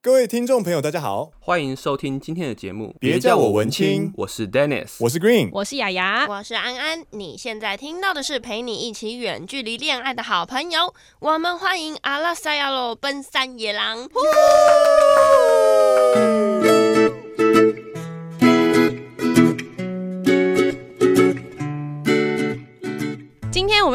[0.00, 2.94] 各位听众朋友，大家好，欢迎收听今天的节目。
[3.00, 7.04] 别叫我文青，我是 Dennis，我是 Green，我是雅雅，我是安安。
[7.10, 10.94] 你现在听到的是陪你一起远距离恋爱的好朋友。
[11.18, 14.08] 我们欢迎阿拉塞亚罗奔山野郎。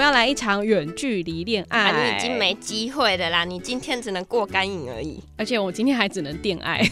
[0.04, 3.45] 们要来一场远距离恋爱，啊，你已经没机会的啦！
[3.45, 6.81] 你今天只能过干瘾而已，而且我今天还只能恋爱。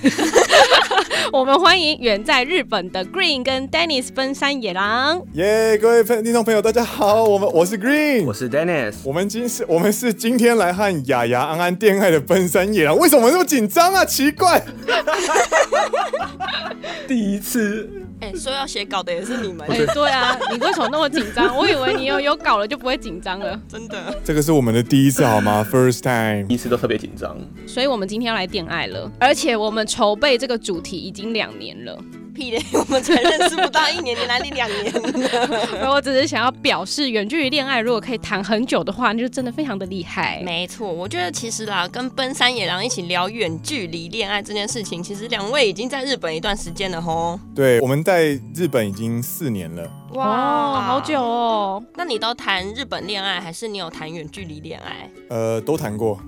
[1.31, 5.21] 我们欢迎远在日本的 Green 跟 Dennis 奔山野狼。
[5.33, 12.97] 耶，yeah, 各位听众朋友，大家好，我们我是 Green，我是 Dennis，我们今是，我们是今天来和雅雅安安恋爱的奔山野狼。
[12.97, 14.05] 为什么那么紧张啊？
[14.05, 14.63] 奇怪，
[17.07, 17.89] 第一次。
[18.21, 19.67] 哎、欸，说要写稿的也是你们。
[19.67, 21.57] 哎、欸，对啊，你为什么那么紧张？
[21.57, 23.59] 我以为你有有稿了就不会紧张了。
[23.67, 27.35] 真的，这个是我们的第一次好吗？First time，第一次都特别紧张。
[27.65, 31.97] 所以我们今天要来恋爱了，而且我们筹备这个主题已经两年了。
[32.33, 35.91] 屁嘞， 我们才认识不到一年，你来你两年了。
[35.91, 40.41] 我只是想要表示，远距离恋爱如果可以谈很久的话，那就真的非常的厉害。
[40.45, 47.37] 没错，我觉得其实啦，跟奔山野狼一起聊远距离恋爱这件事情，其实两位已经在日本一段时间了吼。
[47.53, 49.91] 对，我们在日本已经四年了。
[50.13, 51.83] 哇，好久哦！
[51.95, 55.09] 那你都谈日本恋爱，还是你有谈远距离恋爱？
[55.29, 56.19] 呃，都谈过。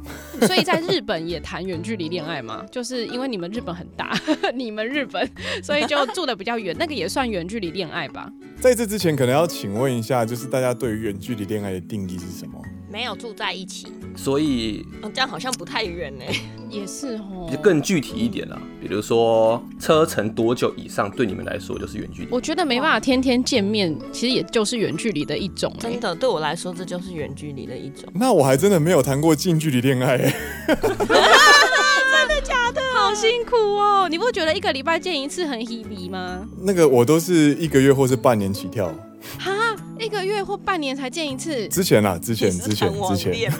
[0.41, 2.63] 所以在日本也谈远距离恋爱吗？
[2.71, 4.17] 就是因为你们日本很大，
[4.55, 5.29] 你们日本，
[5.61, 8.31] 所以就住的比较远，那个也算远距离恋爱吧？
[8.59, 12.59] 在这之前，可能要请问一下，就是大家对于远距离恋爱的定义是什么？
[12.93, 16.23] 没有住在一起，所以、哦、这样好像不太远呢。
[16.69, 22.27] 也是哦，就更具体一点啦，比如说车程多久以上，对你们来说就是远距离。
[22.29, 25.75] 我觉得没办法天天见面，其实也就是远距离的一种。
[25.79, 28.07] 真的，对我来说，这就是远距离的一种。
[28.13, 30.15] 那我还真的没有谈过近距离恋爱。
[30.17, 32.79] 真的假的？
[32.93, 34.07] 好辛苦哦！
[34.07, 36.47] 你不觉得一个礼拜见一次很 heavy 吗？
[36.61, 38.93] 那个我都是一个月或是半年起跳。
[39.39, 39.62] 哈，
[40.03, 41.67] 一个月或半年才见一次？
[41.69, 43.51] 之前啊，之前之前之前，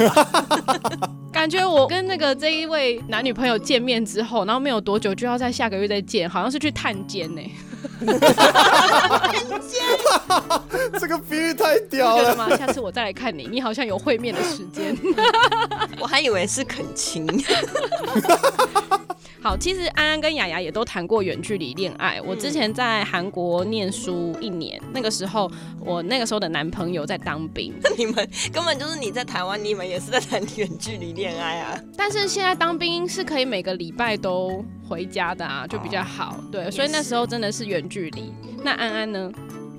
[1.32, 7.42] 感觉我跟那个这一位男女朋友见面之后，然后没有多久就要在下个月再见，好像是去探监呢。
[8.06, 9.82] 探监，
[11.00, 12.50] 这个比喻太屌了吗？
[12.58, 14.96] 下次我再来看你，你好像有会面的时间。
[16.00, 17.26] 我还以为是恳亲。
[19.44, 22.22] 好，其实安安跟雅雅也都谈过远距离恋爱。
[22.26, 27.74] 我之前在韩国念书一年，那个时候我那个时候的男朋友在当兵。
[27.98, 28.16] 你们
[28.54, 31.78] 根本就是你在台湾，你们也是在谈 远距离恋爱啊。
[31.98, 36.42] 但是现在当兵是可以每个礼拜都回家的啊，就比较好。
[36.50, 38.34] 对，所以那时候真的是远距离。
[38.64, 39.30] 那安安呢？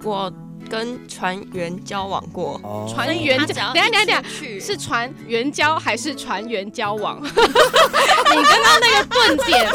[0.05, 0.31] 我。
[0.69, 2.61] 跟船员交往过，
[2.93, 4.23] 船员交，等下等下等下，
[4.61, 7.21] 是船员交还是船员交往？
[7.25, 9.71] 你刚刚那个顿点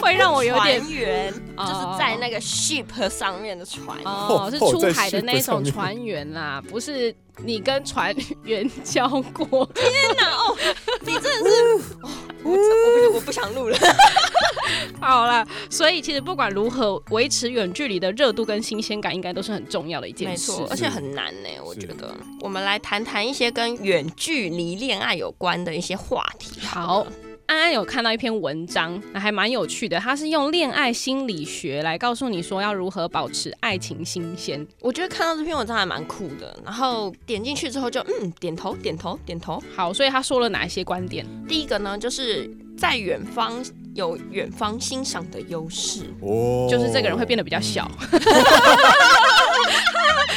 [0.00, 3.96] 会让我有点船员，就是在那个 ship 上面的船。
[4.04, 7.14] 哦，是出海的那种船员啦，不是
[7.44, 9.64] 你跟船员交过？
[9.74, 10.56] 天哪，哦，
[11.04, 11.56] 你真的是，
[12.02, 12.10] 哦、
[12.44, 13.78] 我我不我不想录了。
[15.00, 21.48] 好了，所以其实不管如何维持远距离的热度跟新鲜感，应该都是很重要的一件事，没错，而且很难呢。
[21.64, 26.86] 我觉得，我们来谈谈一些跟远距离恋爱有关的一些话题好。
[26.86, 27.06] 好，
[27.48, 34.66] 安安有看到一篇文章，还蛮有趣的，他是用恋爱心理学来告诉你说要如何保持爱情新鲜。
[34.80, 39.62] 我觉得看到这篇文章还蛮酷的，然后点进去之后就嗯，点头点头点头。
[39.74, 41.24] 好，所以他说了哪一些观点？
[41.48, 43.64] 第一个呢，就是在远方。
[43.94, 47.90] 有远方欣赏的优势，哦，就是这个人会变得比较小，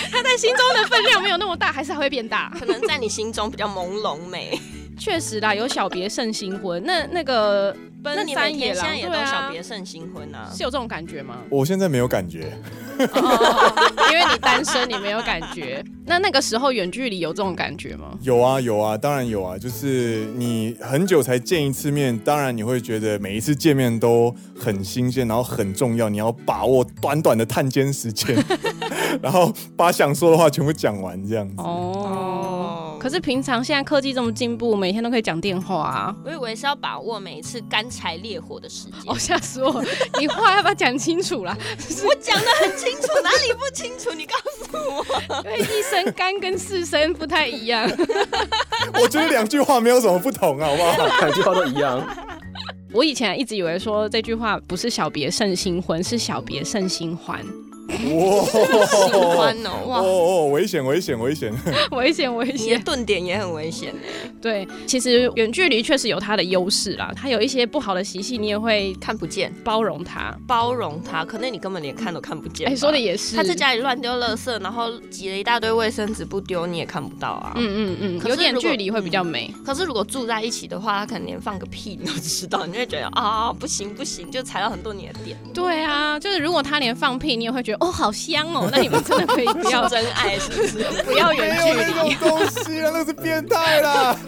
[0.09, 4.59] 他在心中的分量没有那么大，还是还会变大，可能在你心中比较朦胧美。
[5.01, 7.75] 确实啦，有小别胜新婚，那那个。
[8.03, 11.37] 奔三野郎也都小别胜新婚啊，是有这种感觉吗？
[11.51, 12.51] 我现在没有感觉，
[12.97, 15.85] 因为你单身，你没有感觉。
[16.03, 18.17] 那那个时候远距离有这种感觉吗？
[18.23, 19.55] 有啊有啊，当然有啊。
[19.55, 28.35] 就是你很久才见一次面，当然你会觉得每一次见面都很新鲜，然后很重要，你要把握短短的探监时间，
[29.21, 31.53] 然后把想说的话全部讲完，这样子。
[31.59, 32.30] 哦。
[33.01, 36.15] 可是平常现在科技这么进步，每天都可以讲电话啊。
[36.23, 38.93] 我以为是要把握每一次干柴烈火的时间。
[39.07, 39.83] 哦，吓死我！
[40.19, 41.57] 你话要不要讲清楚啦？
[42.05, 44.11] 我讲的很清楚，哪里不清楚？
[44.13, 45.41] 你告诉我。
[45.49, 47.89] 因为一声干跟四声不太一样。
[49.01, 51.07] 我觉得两句话没有什么不同啊，好不好？
[51.21, 51.99] 两句话都一样。
[52.93, 57.43] 我以前一直以为说这句话不是小别胜新婚，是小别胜新欢。
[57.91, 58.45] 哇，
[58.85, 61.53] 喜欢哦，哇哦哦，危险危险危险，
[61.91, 62.83] 危险危险 你的险。
[62.83, 63.93] 顿点也很危险
[64.41, 70.35] 对，其实远距离确实有它的优势啦，它有一些不好的习性，你也会看不见，包容它。
[70.47, 72.73] 包容它，可能你根本连看都看不见吧。
[72.73, 73.35] 哎，说的也是。
[73.35, 77.53] 他在家里乱丢垃圾，然后挤了一大堆卫生纸不丢，你也看不到啊。
[77.55, 79.53] 嗯嗯嗯，有点距离会比较美。
[79.65, 85.37] 可是如果住在一起的话，他可能连放个屁你都知道，你就会觉得啊，不行不行，就踩到很多你的点。
[85.53, 88.69] 对啊，就是如果他连放屁，你也会觉得哦，好香哦。
[88.71, 91.03] 那你们真的可以不要真爱是不是？
[91.03, 94.15] 不要远距没有那离，种东西啊，那是变态啦！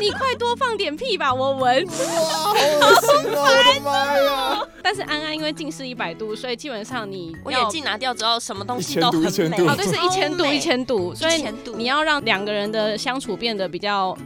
[0.00, 1.84] 你快多放点屁吧，我闻。
[1.86, 1.92] 哇，
[2.30, 2.56] 好恶
[3.00, 3.42] 心啊！
[3.42, 4.62] 我的妈呀！
[4.82, 9.30] 但是安安因为近视一百度，所以基本上你我要眼镜拿掉之后，什么东西1000都很美。
[9.30, 11.44] 度1000度哦，对，是一千度，一千度，所以
[11.76, 14.16] 你要让两个人的相处变得比较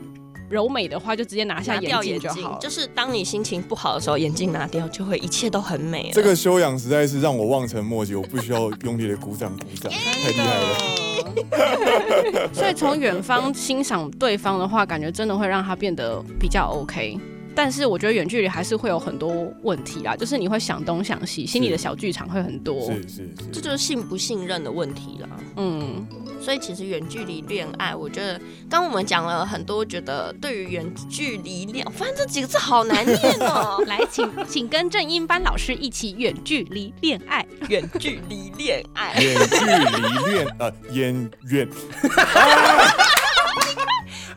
[0.48, 2.58] 柔美的话，就直接拿下眼镜就好了。
[2.60, 6.10] 就是当你心情不好的时候，眼镜拿掉，就会一切都很美。
[6.12, 12.50] 这个修养实在是让我望尘莫及，我不需要用力的鼓掌鼓掌，太厉害了。
[12.54, 17.18] 所以从远方欣赏对方的话，感觉真的会让他变得比较 OK。
[17.56, 22.92] 但是我觉得远距离还是会有很多问题啦，就是你会想东想西，心里的小剧场会很多。
[22.92, 25.28] 是是是，这就是信不信任的问题啦。
[25.56, 26.06] 嗯，
[26.38, 28.38] 所以其实远距离恋爱，我觉得
[28.68, 33.82] 刚刚我们讲了很多，觉得对于远距离恋，我发现这几个字好难念哦。
[33.88, 37.46] 来，请请跟正音班老师一起远距离恋爱。
[37.70, 41.68] 远距离恋爱，远距离恋呃远远，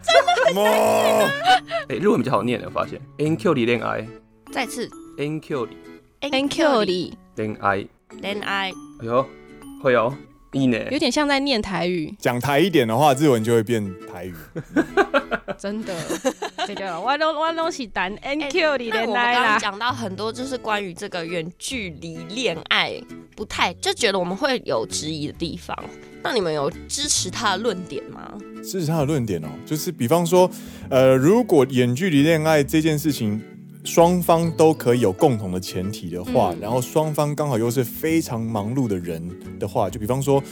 [0.01, 0.61] 真的
[1.87, 2.99] 哎、日文比较好念的，我发现。
[3.17, 4.07] NQ 里恋爱，
[4.51, 4.89] 再次。
[5.17, 5.77] NQ 里
[6.21, 7.85] N Q 里恋爱，
[8.21, 9.25] 恋爱，哎呦，
[9.81, 10.13] 会哦，
[10.51, 14.33] 有点像在念台语，讲台一点的话，日文就会变台语。
[15.57, 15.93] 真的。
[16.65, 19.39] 这个，我都我都是单 N Q 里恋那我们爱啦。
[19.41, 22.99] 刚刚讲到很多，就是关于这个远距离恋爱，
[23.35, 25.77] 不太就觉得我们会有质疑的地方。
[26.23, 28.33] 那你们有支持他的论点吗？
[28.63, 30.49] 支持他的论点哦，就是比方说，
[30.89, 33.41] 呃，如果远距离恋爱这件事情，
[33.83, 36.59] 双方都可以有共同的前提的话，嗯。
[36.59, 39.21] 然后双方刚好又是非常忙碌的人
[39.57, 40.43] 的话，就比方说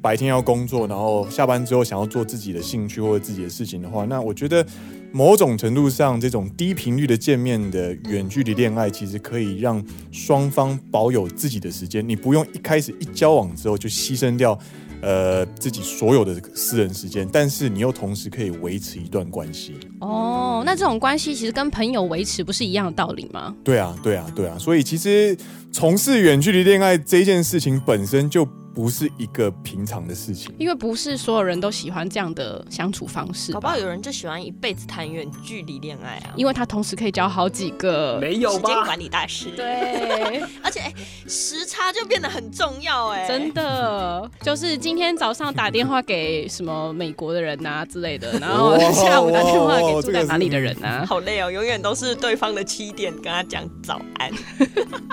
[0.00, 4.64] 白天要工作，然后下班之后想要做自己的兴趣或者自己的事情的话，那我觉得
[5.12, 14.58] 某种程度上，这种低频率的见面的远距离恋爱，其实可以让双方保有自己的时间，你不用一开始一交往之后就牺牲掉。
[15.02, 19.74] 呃，自己所有的私人时间，但是你又同时可以维持一段关系。
[20.00, 23.54] 哦，那这种关系其实跟朋友维持不是一样的道理吗？
[23.62, 24.56] 对啊，对啊，对啊。
[24.58, 25.36] 所以其实
[25.70, 30.54] 从事远距离恋爱这件事情本身就不是一个平常的事情。
[30.58, 38.18] 因为不是所有人都喜欢这样的相处方式吧，搞不好有人就喜欢一辈子谈远距离恋爱啊，因为他同时可以交好几个。
[38.20, 38.76] 没有时间？
[38.84, 40.92] 管理大师。，对， 而且、哎
[41.28, 51.04] 时差就变得很重要哎、真的就是今天早上打电话给什么美国的人啊之类的， 然后下午打电话给住在哪里的人啊。
[51.04, 54.30] 好累哦，永远都是对方的七点跟他讲早安。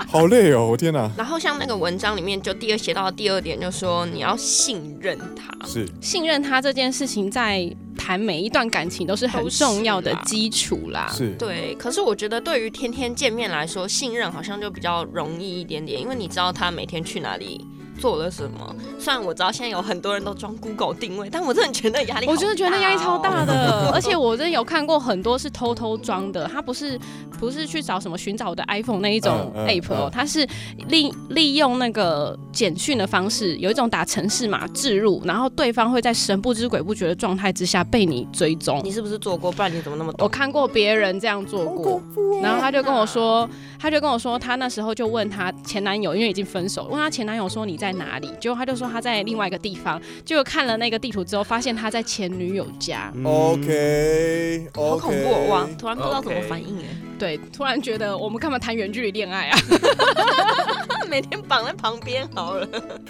[0.06, 1.10] 好累哦，我天哪！
[1.16, 5.66] 然后像那个文章里面就第二写到的第二点，就说你要信任他。
[5.66, 11.10] 是信任他这件事情，在谈每一段感情都是很重要的基础啦。
[11.10, 17.66] 是，对，可是我觉得对于天天见面来说，信任好像就比较容易一点点，因为你知道他每天去哪里。
[18.00, 18.74] 做了什么？
[18.98, 26.98] 虽然我知道现在有很多人都装 Google 定位，但我真的觉得压力哦，我真的觉得压力超大的， 而且我真的有看过很多是偷偷装的，他不是
[27.38, 30.46] 不是去找什么寻找我的 iPhone 那一种嗯嗯 app 哦，嗯他是
[30.88, 38.80] 利利用那个简讯的方式，有一种打城市码置入，然后对方会在神不知鬼不觉的状态之下被你追踪。
[38.84, 39.50] 你是不是做过？
[39.52, 40.24] 不然你怎么那么懂？
[40.24, 42.02] 我看过别人这样做过，
[42.42, 43.48] 然后他就跟我说，
[43.78, 48.30] 他就跟我说，他那时候就问他前男友，因为已经分手，问他前男友说你在哪里？
[48.40, 53.12] 结果他就说他在另外一个地方，结果看了那个地图之后，发现他在前女友家。
[53.14, 55.46] 嗯 OK，好恐怖哦！
[55.50, 56.84] 哇，突然不知道怎么反应哎，
[57.18, 59.58] 对，突然觉得我们干嘛谈远距离恋爱啊？
[61.08, 62.66] 每天绑在旁边好了。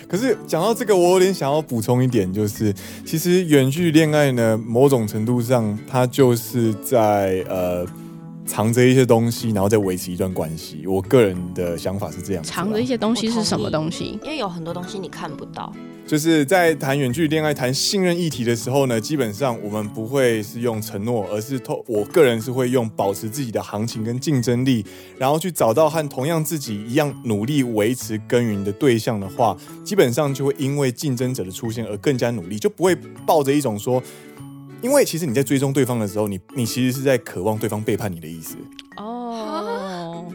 [0.09, 7.87] 可是讲到这个，我有点想要补充一点，就是其实远距离恋爱呢，某种程度上，它就是在呃
[8.47, 10.87] 藏着一些东西，然后再维持一段关系。
[10.87, 14.19] 我个人的想法是这样啊，藏着一些东西是什么东西？
[14.23, 15.73] 因为有很多东西你看不到，
[16.07, 24.85] 就是在谈远距离恋爱、谈信任议题的时候呢，基本上我们不会是用承诺，而是透我个人是会用保持自己的行情跟竞争力，
[25.19, 32.95] 然后去找到和同样自己一样努力维持耕耘的对象的话，基本上就会因为竞争者的出现而更加努力，就不会
[33.27, 34.03] 抱着一种说，
[34.85, 38.55] 因为其实你在追踪对方的时候，你你其实是在渴望对方背叛你的意思。
[38.99, 40.31] 哦，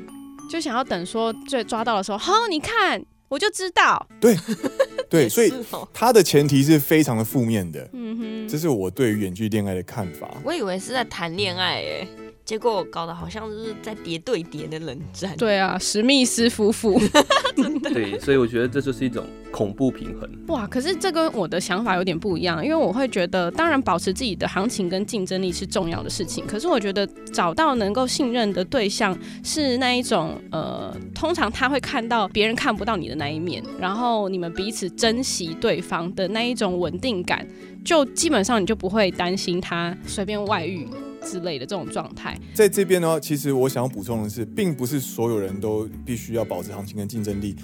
[0.49, 4.07] 就想要等说最抓到的时候，好，你看我就知道。
[4.19, 4.35] 对
[5.07, 7.87] 对，所以是哦它的前提是非常的负面的。
[7.93, 10.27] 嗯哼，这是我对于远距恋爱的看法。
[10.43, 12.07] 我以为是在谈恋爱诶，
[12.49, 15.37] 结果搞得好像就是在叠对叠的冷战。
[15.37, 16.99] 对啊，史密斯夫妇。
[17.55, 20.27] 真的对，所以我觉得这就是一种恐怖平衡。
[20.47, 37.47] 哇，可是这跟我的想法有点不一样，因为我会觉得，当然保持自己的行情跟竞争力是重要的事情，可是我觉得找到能够信任的对象是那一种，呃，通常他会看到别人看不到你的那一面，然后你们彼此珍惜对方的那一种稳定感，
[37.85, 40.87] 就基本上你就不会担心他随便外遇
[41.21, 42.37] 之类的这种状态。
[42.53, 47.55] 在这边呢，其实我想要补充的是，并不是所有人都必须要保持行情跟竞争力。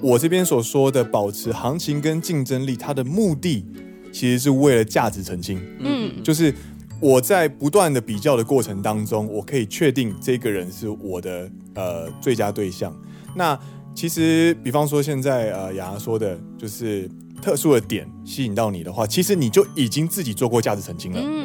[0.00, 3.64] 我这边所说的保持行情跟竞争力，它的目的
[4.12, 5.60] 其实是为了价值澄清。
[5.80, 6.54] 嗯，就是
[7.00, 12.96] 我在不断的比较的过程当中，我可以确定这个人是我的呃最佳对象。
[13.34, 13.58] 那
[13.94, 17.10] 其实，比方说现在呃雅雅说的，就是
[17.42, 21.20] 特殊的点吸引到你的话，其实你就已经自己做过价值澄清了。
[21.20, 21.44] 嗯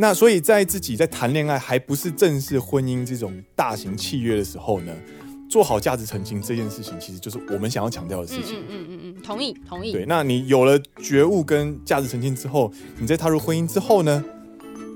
[0.00, 4.92] 那所以在自己在谈恋爱还不是正式婚姻这种大型契约的时候呢，
[5.50, 8.60] 做好价值澄清这件事情，其实就是我们想要强调的事情。
[8.60, 9.90] 嗯嗯嗯嗯，同意同意。
[9.90, 14.24] 对，那你有了觉悟跟价值澄清之后，你在踏入婚姻之后呢，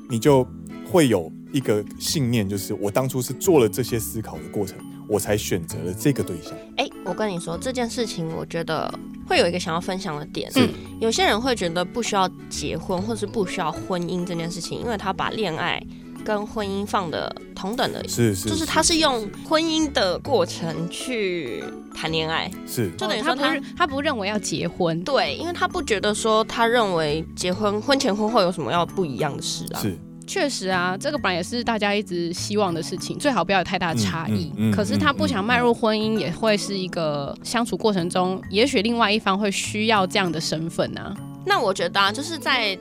[0.09, 0.47] 你就
[0.89, 4.79] 会有一个信念，就是我当初是做了这些思考的过程，
[5.13, 6.55] 我才选择了这个对象。
[6.79, 8.91] 哎，我跟你说这件事情，我觉得
[9.29, 10.51] 会有一个想要分享的点。
[10.57, 10.69] 嗯
[11.01, 15.83] 有些人会觉得不需要结婚，或是不需要婚姻这件事情，因为他把恋爱
[16.25, 29.81] 跟婚姻放的同等的，是是，就是他是用婚姻的过程去谈恋爱，是就等于哦他不说他是他不认为要结婚，对，因为他不觉得说他认为结婚婚前婚后有什么要不一样的事啊。
[29.81, 34.53] 是确实啊，这个本来也是大家一直希望的事情，最好不要有太大的差异。
[34.57, 41.15] 嗯嗯嗯可是他不想迈入婚姻，也会是一个相处过程中，也许另外一方会需要这样的身份啊。
[41.45, 42.79] 那我觉得啊，就是在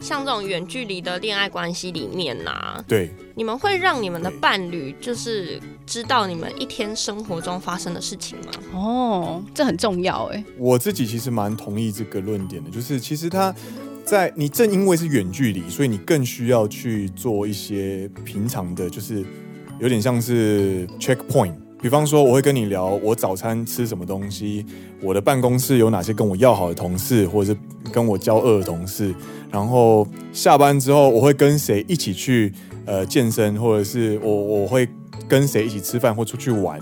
[0.00, 8.52] 像这种远距离的恋爱关系里面呐、啊，对，你们会让你们的伴侣就是知道你们一天生活中发生的事情吗？
[8.74, 10.44] 哦，这很重要哎。
[10.58, 13.54] 我自己其实蛮同意这个论点的，就是其实他
[14.12, 19.24] 在你正因为是远距离，所以你更需要去做一些平常的，就是
[19.80, 21.54] 有点像是 checkpoint。
[21.80, 24.66] 比方说，我会跟你聊我早餐吃什么东西，
[25.00, 29.14] 我的办公室有哪些跟我要好的同事，或者是跟我交恶的同事。
[29.50, 32.52] 然后下班之后，我会跟谁一起去
[32.84, 34.86] 呃健身，或者是我我会
[35.26, 36.78] 跟谁一起吃饭或出去玩。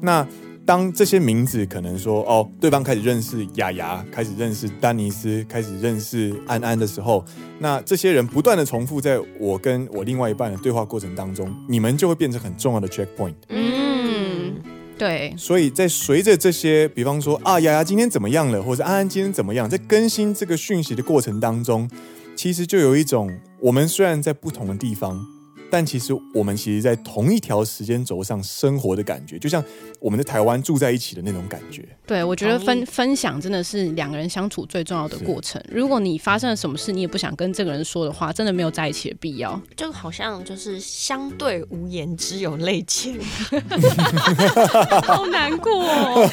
[0.00, 0.26] 那
[0.64, 7.24] 当这些名字可能说哦，对方开始认识雅雅，开始认识丹尼斯，开始认识安安的时候，
[7.58, 13.34] 那这些人不断的重复在我跟我另外一半的对话过程当中，你们就会变成很重要的 checkpoint。
[13.48, 14.54] 嗯，
[14.96, 21.90] 对，所以在随着这些，比方说啊，雅雅今天怎么样了，或者安安今天怎么样，在更新这个讯息的过程当中，
[22.36, 25.26] 其实就有一种我们虽然在不同的地方。
[25.72, 29.64] 但其实我们其实，在同一条时间轴上生活的感觉，就像
[30.00, 31.82] 我们在台湾住在一起的那种感觉。
[32.06, 35.58] 对，我觉得分分享真的是两个人相处最重要的过程。
[35.70, 39.58] 如果你发生了什么事，你也不想跟这个人说的话，真的没有在一起的必要。
[39.74, 43.18] 就好像就是相对无言，只有泪腺，
[45.04, 46.30] 好难过哦。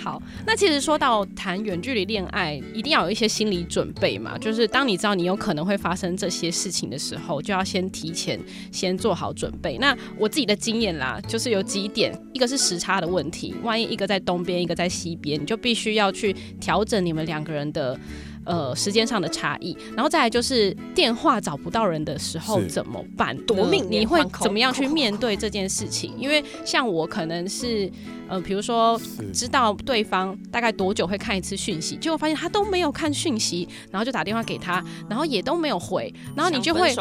[0.00, 4.38] 好，那其实说到谈远距离恋爱，一定要有一些心理准备嘛。
[4.38, 8.38] 就是当你知道你有可能会发生这些事情的时候，就要先提前。
[8.76, 9.78] 先做好准备。
[9.78, 17.98] 那我自己的经验啦，就是有几点，一个是时差的问题，万一一个在东边，一个在西边，你就必须要去调整你们两个人的
[18.44, 19.76] 呃时间上的差异。
[19.94, 23.34] 然后再来就是电话找不到人的时候怎么办？
[23.46, 26.12] 夺命，你会怎么样去面对这件事情？
[26.18, 27.90] 因为像我可能是
[28.28, 29.00] 呃，比如说
[29.32, 36.94] 知道对方大概多久会看一次讯息，结果发现他都没有看讯息，然后就打电话给他，然后也都没有回，然后你就会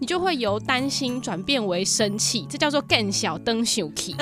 [0.00, 4.16] 你就会由担心转变为生气，这叫做更小灯秀气，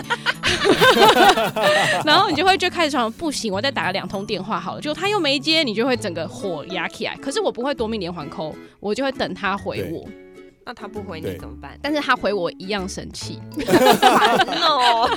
[2.04, 7.16] 然后你就会就开始想不行，我再打个两通电话好了，就他又没接，你就会整个火压起来。
[7.16, 10.06] 可是我不会夺命连环 call，我就会等他回我。
[10.62, 11.76] 那他不回你怎么办？
[11.82, 15.09] 但是他回我一样生气， 烦哦。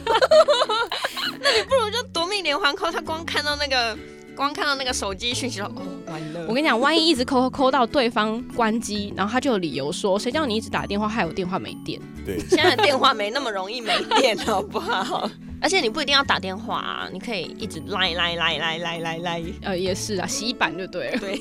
[3.64, 3.98] 那个，
[4.36, 5.72] 光看到那个手机讯息哦，
[6.08, 6.46] 完了。
[6.50, 11.98] 我跟你讲，万一一直 call call 到对方关机，然后他就有理由说，谁叫你一直打电话，害我电话没电。
[12.26, 15.30] 对，现在电话没那么容易没电，好不好？
[15.62, 19.44] 而且你不一定要打电话啊，你可以一直来来来来来来来。
[19.62, 21.20] 呃，也是啊，洗版就对了。
[21.20, 21.40] 对。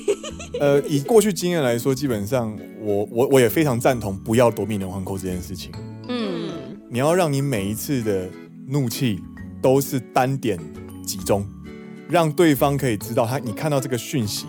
[0.61, 5.73] 呃，以过去经验来说，基本上我我我也非常赞同不要夺命连环 call 这件事情。
[6.07, 6.49] 嗯。
[6.89, 8.29] 你要让你每一次的
[8.69, 9.19] 怒气
[9.61, 10.57] 都是单点
[11.05, 11.45] 集中。
[12.13, 14.45] 让对方可以知道他，你看到这个讯息，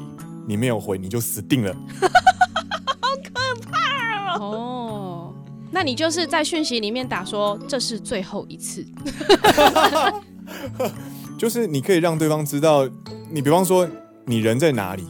[0.46, 1.74] 你没有回，你就死定了。
[3.00, 4.38] 好可怕哦！
[4.38, 5.34] 哦，
[5.70, 8.84] 那你就是在讯息里面打说这是最后一次，
[11.38, 12.86] 就是你可以让对方知道，
[13.30, 13.88] 你比方说
[14.26, 15.06] 你人在哪里，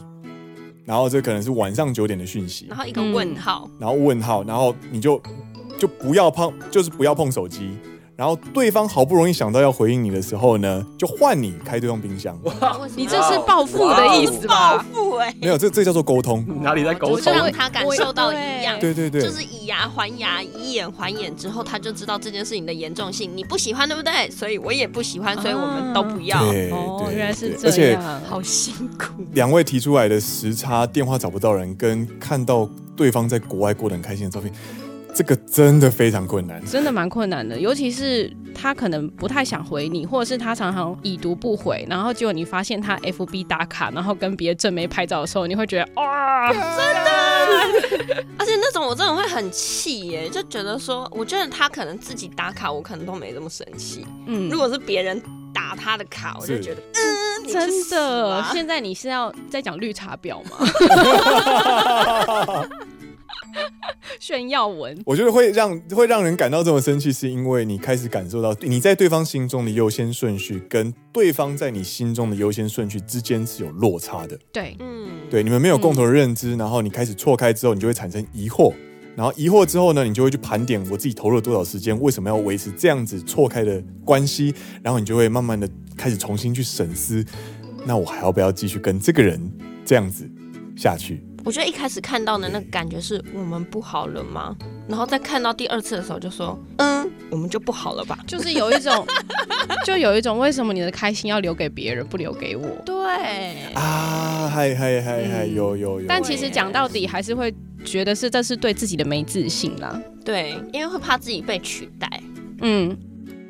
[0.85, 5.21] 然后这可能是晚上九点的讯息，然后一个问号，然后问号，然后你就
[5.77, 7.77] 就不要碰，就是不要碰手机。
[8.17, 12.39] 然后对方好不容易想到要回应你的时候呢，就换你开对方冰箱。
[12.43, 14.77] 哇，你这是报复的意思吧？
[14.77, 16.45] 报复哎，没有，这这叫做沟通。
[16.61, 17.21] 哪里在沟通？
[17.21, 18.79] 就让他感受到一样。
[18.79, 23.29] 对对对，就是以牙还牙，以眼还眼之后，他就知道这件事情的严重性。
[23.35, 24.31] 你不喜欢对不对？
[24.31, 26.39] 所以我也不喜欢，所以我们都不要。
[26.49, 29.25] 对哦，原来是这样，而且好辛苦。
[29.33, 34.53] 两位提出来的时差、电话找不到人，跟看到对方在国外过得很开心的照片。
[35.15, 46.67] 这个真的非常困难，真的蛮困难的，尤其是他可能不太想回你，或者是他常常已读不回，然后结果你发现他 FB 打卡，然后跟别的正妹拍照的时候，你会觉得哇，真的，
[48.37, 55.21] 而且那种我真的会很气耶，就觉得说，我觉得他可能自己打卡，我可能都没这么生气，嗯，如果是别人
[55.53, 60.57] 打他的卡，我就觉得，嗯，真的，现在你是要在讲绿茶婊吗？
[64.19, 74.37] 炫耀文，我觉得会让会让人感到这么生气，是因为你开始感受到你在对方心中的优先顺序跟对方在你心中的优先顺序之间是有落差的。
[74.51, 78.73] 对，嗯，对，你们没有共同的认知，然后你开始错开之后，你就会产生疑惑，
[79.15, 87.25] 然后疑惑之后呢，你就会去盘点我自己投入了多少时间，为什么要维持这样子错开的关系，然后你就会慢慢的开始重新去审视，
[87.85, 89.39] 那我还要不要继续跟这个人
[89.85, 90.29] 这样子
[90.75, 91.23] 下去？
[91.45, 94.55] 我觉得一开始看到的那个感觉是我们不好了吗？
[94.89, 98.17] 然后再看到第二次的时候就说，嗯，我们就不好了吧？
[98.25, 99.05] 就是有一种，
[99.85, 102.67] 就有一种，为什么你的开心要留给别人，不留给我？
[102.83, 106.07] 对啊，嗨嗨嗨嗨，有有有。
[106.07, 107.53] 但其实讲到底，还是会
[107.85, 110.01] 觉得是这是对自己的没自信啦。
[110.25, 112.23] 对，因为会怕自己被取代。
[112.61, 112.97] 嗯。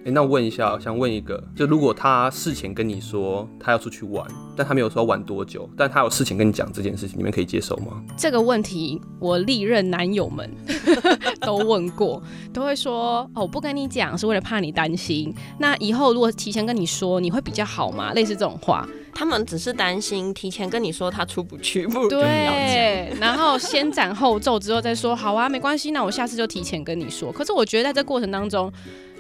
[0.05, 8.01] 哎，那我问一下，想问一个，就如果他事前跟你说他要出去玩，但他没有说要玩多久，但他有事情跟你讲这件事情，你们可以接受吗？
[8.17, 10.49] 这个问题，我历任男友们
[11.41, 12.21] 都问过，
[12.53, 15.33] 都会说哦，我不跟你讲是为了怕你担心。
[15.59, 18.13] 那以后如果提前跟你说，你会比较好吗？
[18.13, 27.31] 类似这种话，他们只是担心提前跟你说他出不去，不对，然后先斩后奏之后再说，好啊，没关系，那我下次就提前跟你说。
[27.31, 28.71] 可是我觉得在这过程当中。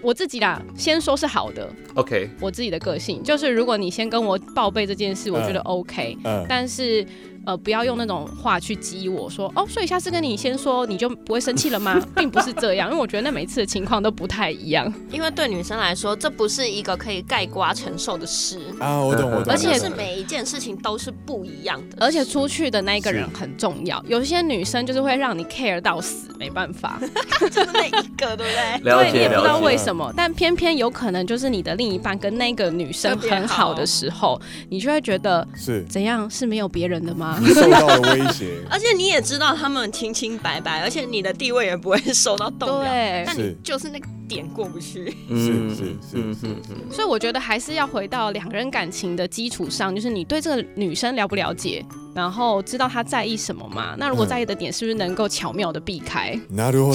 [0.05, 1.67] 我自己啦，先说是好的。
[1.95, 6.15] OK，我自己的个性就是，如果你先跟我报备这件事，我觉得 OK。
[6.23, 7.05] 嗯，但是。
[7.45, 12.01] 呃，不要用那种话去激我说哦，所以下次跟你先说，你就不会生气了吗？
[12.15, 14.91] 并不是这样，因为我觉得那每次的情况都不太一样。
[15.11, 19.53] 因为对女生来说，这不是一个可以盖瓜承受的事啊，我懂我懂。
[19.53, 24.03] 而且是每一件事情都是不一样的，而且出去的那一个人很重要。
[24.07, 26.99] 有些女生就是会让你 care 到死，没办法，
[27.39, 28.81] 就是那一个，对不对？
[28.83, 36.27] 对，你也不知道为什么，但偏偏有可能就是你的另一半跟那个女生很好的时候，你就会觉得是怎样？
[36.29, 37.34] 是没有别人的吗？
[37.53, 46.95] 受到了威胁， 而且你也知道他们清清白白，而且你的地位也不会受到动摇，对，但你就是那个点过不去， 是是是是是。
[46.95, 53.95] 所以我觉得还是要回到两个人感情的基础上，就是你对这个女生了不了解，然后知道她在意什么嘛？
[53.97, 56.39] 那如果在意的点是不是能够巧妙的避开？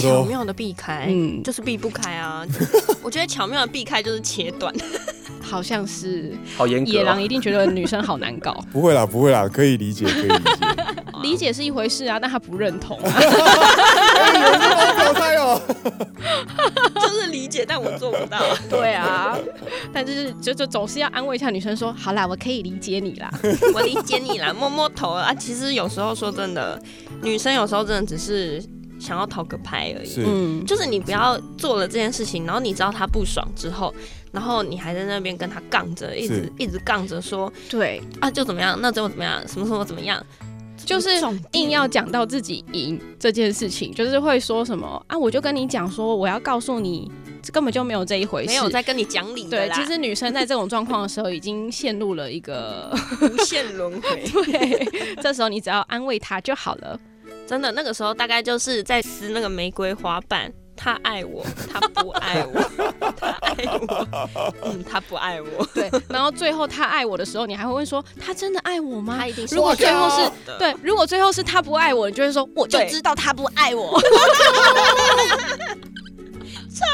[0.00, 2.46] 巧妙的避开，嗯，就是避不开啊。
[3.02, 4.74] 我觉得巧妙的避开就是切断。
[5.42, 6.92] 好像是，好严格。
[6.92, 8.62] 野狼一定觉得女生好难搞。
[8.70, 10.42] 不会啦，不会啦，可以理解，可以理解。
[11.22, 12.96] 理解是一回事啊，但他不认同。
[12.98, 13.16] 有人
[14.60, 15.60] 好表态哦。
[16.94, 18.38] 就是理解，但我做不到。
[18.68, 19.38] 对啊，
[19.92, 23.30] 但就是就就总是要安慰一下女生说，好啦，我可以理解你啦，
[23.74, 25.32] 我理解你啦，摸摸头啊。
[25.34, 26.80] 其实有时候说真的，
[27.22, 28.62] 女生有时候真的只是
[28.98, 30.14] 想要讨个拍而已。
[30.18, 33.94] 嗯，就是你不要做了这件事情，然后你知道他不爽之后。
[34.32, 40.24] 然后你还在那边跟他杠着，一直一直杠着说，对啊，就怎么样，那就怎么样，什么什么怎么样，
[40.86, 41.10] 就是
[41.54, 47.10] 硬要讲到自己赢这件事情，就是会说什么啊，我就跟你讲说，我要告诉你，
[47.53, 49.44] 根本就没有这一回事，没有在跟你讲理。
[49.44, 54.22] 对，其实女生在这种状况的时候，已经陷入了一个 无限轮回。
[54.44, 56.98] 对，这时候你只要安慰她就好了。
[57.46, 60.53] 真的，那个时候大概就是在撕那个玫瑰花瓣。
[60.83, 62.59] 他爱我，他不爱我，
[63.20, 64.07] 他爱我，
[64.64, 65.62] 嗯，他不爱我。
[65.74, 69.14] 对，然后最后他爱我的时候，你还会问说，他真的爱我吗？
[69.18, 69.55] 他一定是。
[69.55, 74.00] 如果最后是对，如果最后是他不爱我，你就会说，我就知道他不爱我。
[76.80, 76.86] 超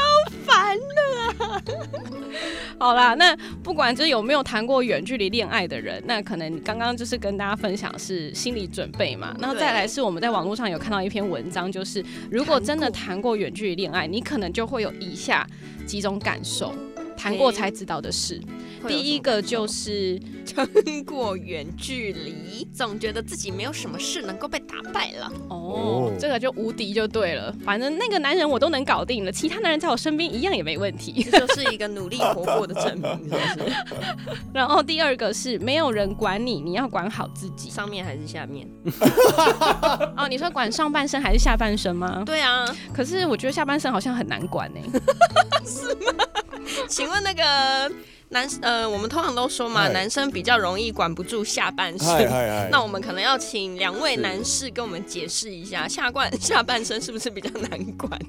[0.45, 1.63] 烦的。
[2.79, 9.35] 好啦，那不管就是有没有谈过远距离恋爱的人，那可能刚刚就是跟大家分享是心理准备嘛。
[9.39, 15.47] 那再来是我们在网络上有看到一篇文章，就是如果真的谈过远距离恋爱，你可能就会有以下
[15.87, 16.71] 几种感受。
[17.17, 18.39] 谈过才知道的事，
[18.87, 20.65] 第一个就是撑
[21.03, 25.31] 过远距离，总觉得自己没有什么事能够被打败了。
[25.49, 31.23] 哦，这个就无敌就对了，反正那个男人我都能搞定了，其他男人在我身边一样也没问题。
[31.29, 33.75] 这就是一个努力活过的证明，是不是？
[34.53, 37.69] 然后第二个是没有人管你，你要管好自己。
[37.69, 38.67] 上面还是下面？
[40.15, 42.23] 哦，你说管上半身还是下半身吗？
[42.25, 44.79] 对啊，可是我觉得下半身好像很难管呢。
[45.65, 46.13] 是吗？
[46.87, 47.91] 请问那个
[48.29, 52.07] 男呃，我们通常都说嘛，男生比较容易管不住下半身。
[52.69, 58.19] 那我们可能要请两位男士跟我们解释一下，下冠 下半身是不是比较难管？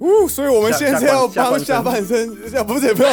[0.00, 2.28] 哦，所以我们现在要帮下半身，
[2.66, 3.10] 不是不要，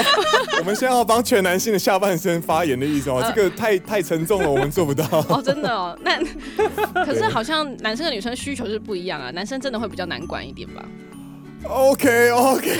[0.59, 3.23] 我们现在要帮全男性的下半身发言的意思哦。
[3.33, 5.05] 这个太太沉重了，我们做不到。
[5.29, 5.97] 哦，真的哦。
[6.01, 6.19] 那
[7.05, 10.83] 可是好像男生和女生需求是不一样啊，男生真的会比较难管一点吧
[11.63, 12.71] ？OK OK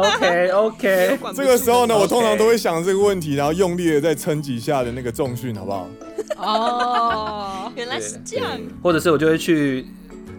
[0.00, 5.88] OK OK，这个时候呢，我通常都会想这个问题，然后用力的再撑几下的那个重训，好不好？
[6.36, 8.60] 哦，原来是这样。
[8.82, 9.86] 或者是我就会去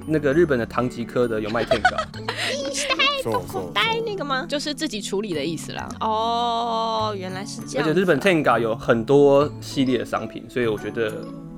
[0.06, 2.04] 那个日本的唐吉诃德有卖 Tenga，
[3.24, 4.46] 说口袋那个吗？
[4.48, 5.90] 就是自己处理的意思啦。
[6.00, 7.88] 哦，原来是这样。
[7.88, 11.12] 而且日本 Tenga 有很多系列的商品，所以我觉得。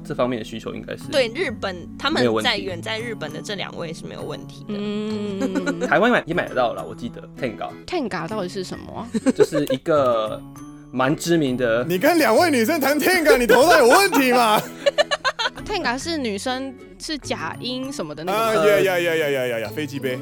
[0.09, 4.73] 这方面的需求应该是对日本，他们在远在日本的这两位是没有问题的。
[4.75, 7.69] 嗯，台湾买也买得到了，我记得 Tenga。
[7.85, 9.07] Tenga 到底是什么？
[9.35, 10.41] 就是一个
[10.91, 11.85] 蛮知名的。
[11.87, 14.59] 你跟两位女生谈 Tenga，你头上有问题吗？
[15.63, 18.61] Tenga 是女生是假音什么的那个？
[18.61, 19.69] 啊呀呀呀呀呀呀！
[19.75, 20.17] 飞机杯。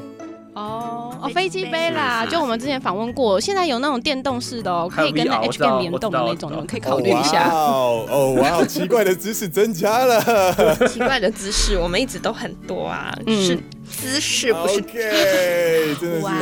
[0.54, 7.48] 哦哦，飞机杯啦，就我们之前访问过，现在有那种电动式的哦，可以跟那 H game 联动的那种，你们可以考虑一下。
[7.50, 10.54] 哦哦，哇，奇怪的知识增加了，
[10.88, 13.56] 奇怪的知识我们一直都很多啊，是
[13.88, 16.24] 姿势不是？OK，真的是。
[16.24, 16.32] 哇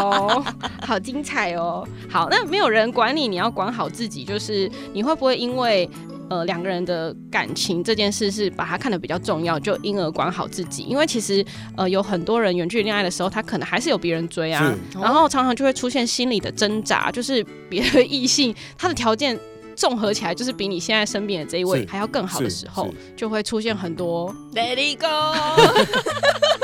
[0.00, 0.44] 哦，
[0.86, 1.86] 好精彩哦！
[2.10, 5.88] 好，那没有人管你，你要管好自己，就是你会不会因为？
[6.30, 10.84] 呃，两个人的感情这件事是把它看得比较重要，就因而管好自己。
[10.84, 11.44] 因为其实
[11.76, 19.36] 呃，有很多人远距离恋爱的时候，他可能还是有别人追啊，然后常常就会出现心理的挣扎，就是别的异性他的条件
[19.74, 25.06] 综合起来，就是比你现在身边的这一位还要更好的时候，就会出现很多 Let it go。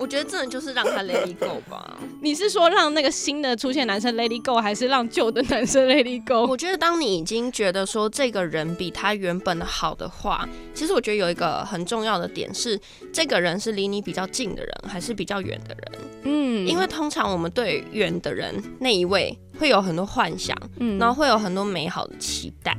[0.00, 1.98] 我觉得真的就是让他 lady go 吧。
[2.22, 6.50] 你是说让那个新的出现男生 lady go，还是让旧的男生 lady go？
[6.50, 12.80] 我觉得当你已经觉得说这个人比他原本的好的话，其实我觉得有一个很重要的点是，
[13.12, 16.00] 这个人是离你比较近的人，还是比较远的人？
[16.22, 22.74] 嗯，因为通常我们对远的人那一位会有很多幻想，嗯，然后会有很多美好的期待，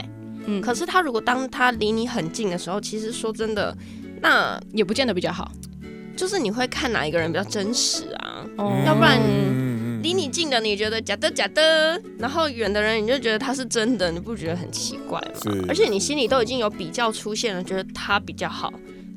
[0.45, 3.77] 嗯，可是他如果当他离你很近的时候，其实说真的，
[4.21, 5.51] 那也不见得比较好。
[6.21, 8.45] 就是你会看哪一个人比较真实啊？
[8.59, 9.19] 嗯、要不然
[10.03, 15.65] 离你近的你觉得假的假的，然后远的人你就觉得他是真的，你不觉得很奇怪吗？
[15.67, 18.71] 而且你心里都已经有比较出现了，觉得他比较好。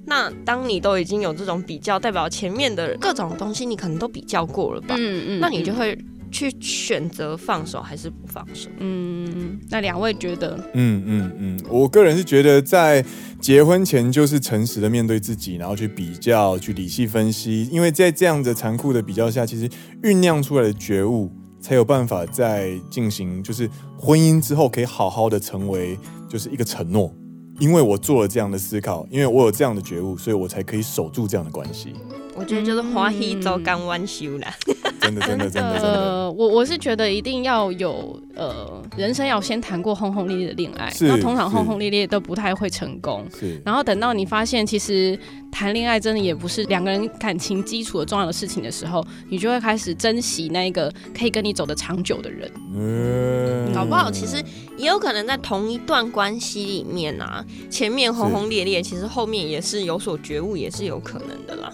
[0.06, 4.94] 那当你都已经有这种比较，代表前面的各种东西你可能都比较过了吧？
[4.98, 5.98] 嗯嗯，那你就会。
[6.34, 8.68] 去选择放手还是不放手？
[8.80, 10.58] 嗯，那两位觉得？
[10.72, 13.04] 嗯嗯嗯，我个人是觉得在
[13.40, 19.68] 结婚前就是诚实的面对自己，然后去比较，去理性分析，因为在这样子残酷的比较下，其实
[20.02, 25.96] 酝酿出来的觉悟，才有办法在进行就是婚姻之后可以好好的成为
[26.28, 27.14] 就是一个承诺。
[27.60, 31.92] 因为我做了这样的思考，因为我有这样的觉悟，所以我才可以守住这样的关系。
[32.36, 34.52] 我觉得就是花喜做甘愿受啦。
[35.00, 43.24] 真的真的真的真的，呃，我我是觉得一定要有呃，人生要先谈过轰轰烈烈的恋爱，那通常轰轰烈烈都不太会成功。
[43.38, 45.18] 是，然后等到你发现其实
[45.52, 52.50] 谈恋爱真的也不是两个人感情基础的重要的事情的时候，你就会开始珍惜那个可以跟你走得长久的人。
[52.74, 54.42] 嗯，搞不好其实
[54.78, 61.70] 也有可能在同一段关系里面啊，前面轰轰烈烈，其实后面也是有所觉悟，也是有可能的啦。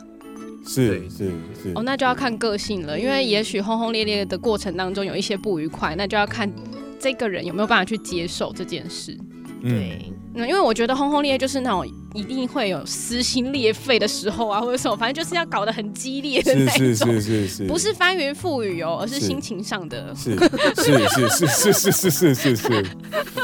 [0.65, 1.73] 是是是。
[1.75, 6.51] 哦，那就要看个性了，因为也许轰轰烈烈的过程当中有一些不愉快，那就要看
[6.99, 9.17] 这个人有没有办法去接受这件事。
[9.63, 17.49] 对，嗯，因为我觉得轰轰烈烈就是那种一定会有撕心裂肺的时候啊，或者什么，反正就是要搞得很激烈的那种，是是是是。
[17.49, 20.37] 是，不是翻云覆雨哦，而是心情上的，是
[20.77, 22.87] 是是是是是是是是是。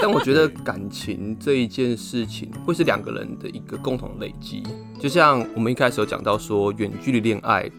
[0.03, 4.63] 但我觉得感情这一件事情会是两个人的一个共同累积，
[5.01, 7.71] 就像我们一开始有讲到说，远距离恋爱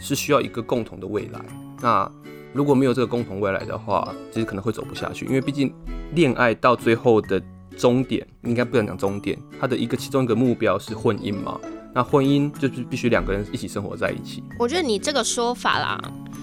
[0.00, 1.40] 是需要一个共同的未来。
[1.80, 2.10] 那
[2.52, 5.72] 如果没有这个共同未来的话，其实可能会走不下去，因为毕竟
[6.14, 7.40] 恋爱到最后的
[7.76, 11.60] 终点，应该不能讲终点，它的一个其中一个目标是婚姻嘛。
[11.96, 14.42] 那婚姻就是必须两个人一起生活在一起。
[14.58, 15.96] 我觉得你这个说法啦，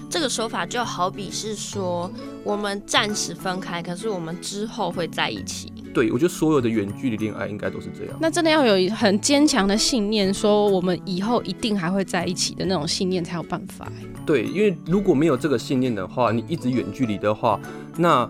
[0.08, 2.10] 这个说法就好比是说，
[2.42, 5.70] 我们暂时分开，可是我们之后会在一起。
[5.92, 8.16] 对，我觉得所有的远距离恋爱应该都是这样。
[8.18, 13.86] 那真的要有很坚强的信念，说我们以后一定还会在一起的那种信念才有办法。
[14.24, 17.60] 对，因为如果没有这个信念的话，你一直远距离的话，
[17.98, 18.26] 那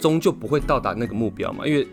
[0.00, 1.86] 终究不会到达那个目标嘛，因为。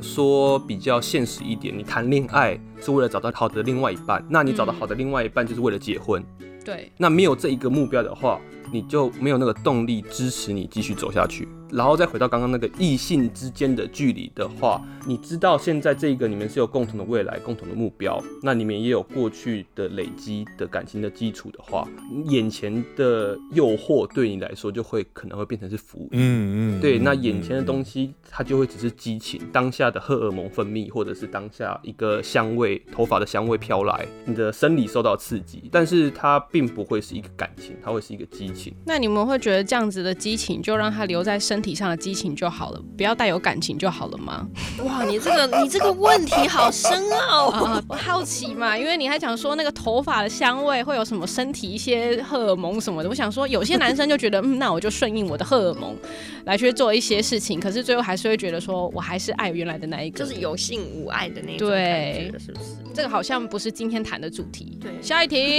[0.00, 6.24] 说比较现实一点，你谈恋爱是为了找到好的另外一半，那你找到好的另外一半就是为了结婚。
[6.64, 8.40] 对，那没有这一个目标的话，
[8.76, 11.48] 你就没有那个动力支持你继续走下去。
[11.72, 21.84] 然后再回到刚刚那个异性之间的距离的话，你知道现在这个你们是有共同的未来、共同的目标，那你们也有过去的累积的感情的基础的话，
[22.26, 26.20] 眼前的诱惑对你来说就会可能会变成是浮云。
[26.20, 38.65] 嗯嗯，对，那眼前的东西它就会只是激情，当下的荷尔蒙分泌，或者是当下一个香味，头发的香味飘来，你的生理受到刺激，但是它并不会是一个感情，它会是一个激情。
[38.86, 41.56] 那你们会觉得这样子的激情就让它留在身。
[41.66, 44.46] 体上的激情就好了，不要带有感情就好了吗？
[44.84, 47.82] 哇，你这个你这个问题好深奥、啊。
[47.88, 55.96] 我好奇嘛，因为你还讲说那个头发的香味会有什么身体一些荷尔蒙什么的，我想说有些男生就觉得嗯，那我就顺应我的荷尔蒙
[56.44, 62.76] 来去做一些事情，可是最后还是会觉得说我还是爱原来的那一个，就是有性无爱的那种对，是不是？
[62.94, 64.78] 这个好像不是今天谈的主题。
[64.80, 65.58] 对， 下一题。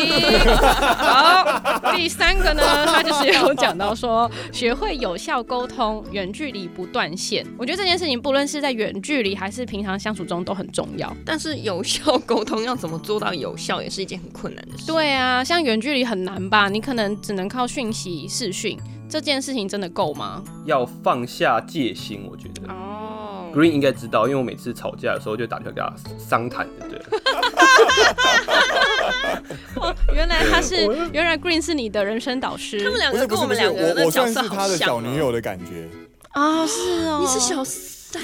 [0.98, 6.04] 好，第三个呢，他就是有讲到说学会有效沟通。
[6.12, 11.16] 远距离不断线， 我觉得这件事情不论是在远距离还是平常相处中都很重要。
[11.26, 14.88] 但是有效沟通要怎么做到有效，也是一件很困难的事。
[14.88, 16.70] 对啊，像远距离很难吧？
[16.70, 20.44] 你可能只能靠讯息视讯，这件事情真的够吗？
[20.66, 22.72] 要放下戒心，我觉得。
[22.72, 27.20] 哦、oh.，Green 应该知道，因为我每次吵架的时候就打电话给他商谈，对不对？
[29.76, 32.84] 哦，原来他是，原来 Green 是你的人生导师。
[32.84, 35.88] 他们两个跟我们两个我，我算是他的小女友的感觉。
[36.32, 38.22] 啊，是哦，你是小三，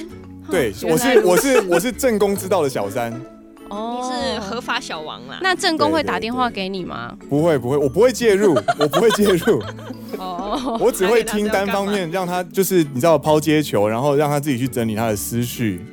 [0.52, 3.12] 对，我是我是我是正宫知道的小三，
[3.70, 5.40] 哦，你是合法小王啦。
[5.42, 7.18] 那正宫会打电话给你吗？
[7.28, 9.64] 不会不会，我不会介入， 我不会介入。
[10.20, 15.84] 哦，我只会听单方面， 让他就是你知道抛接球，然后让他自己去整理他的思绪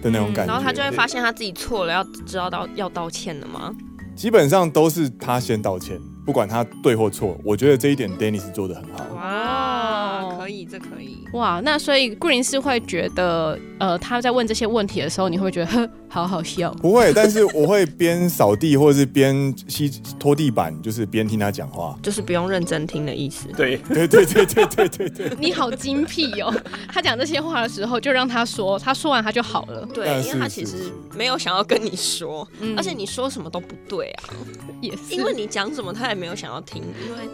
[0.00, 3.74] 的那种感觉，然后他就会发现他自己错了，要知道道要道歉了吗？
[4.18, 9.14] 基本上都是他先道歉，不管他对或错，我觉得这一点 Dennis 做的很好。
[9.14, 11.17] 哇，可以，这可以。
[11.32, 16.72] 哇，那所以 Green 是会觉得，呃，他在问这些问题的时候，你会觉得呵， 好好笑。
[16.80, 23.46] 不会，但是我会边扫地或者是边吸拖地板，就是边听他讲话，就是不用认真听的意思。
[23.56, 25.36] 对， 对对对对对对对。
[25.38, 26.54] 你好精辟哦，
[26.92, 29.86] 他讲这些话的时候，就让他说，他说完他就好了。
[29.92, 34.08] 对，因为他其实没有想要跟你说，而且你说什么都不对。
[34.22, 34.32] 啊，
[34.80, 37.28] 也是，因为你讲什么他也没有想要听，因为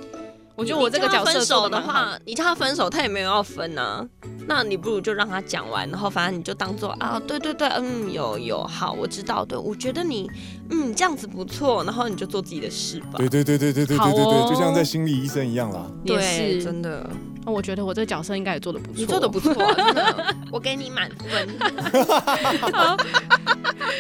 [0.57, 4.07] 我觉得我这个角色分手的话，你叫他分手，他也没有要分啊。
[4.47, 10.31] 那你不如就让他讲完，然后反正你就当做啊，对对对，嗯，有有好，我知道，对，我觉得你
[10.71, 13.15] 嗯这样子不错，然后你就做自己的事吧。
[13.17, 15.91] 对对对对对对对对对，就像在心理医生一样啦。
[16.05, 17.09] 也是真的。
[17.47, 21.49] 那我觉得我这个角色应该也做的不错，你做的不错，真的， 我给你满分。